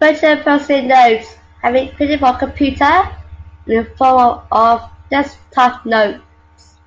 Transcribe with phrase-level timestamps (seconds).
[0.00, 3.14] Virtual Post-It notes have been created for computer
[3.66, 6.78] in the form of desktop notes.